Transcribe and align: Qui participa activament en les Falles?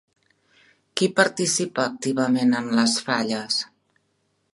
Qui 1.01 1.09
participa 1.19 1.85
activament 1.91 2.57
en 2.61 2.71
les 2.79 2.95
Falles? 3.11 3.59